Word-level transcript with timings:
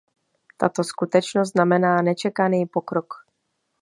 Tato 0.57 0.83
skutečnost 0.83 1.51
znamená 1.51 2.01
nečekaný 2.01 2.65
pokrok. 2.65 3.13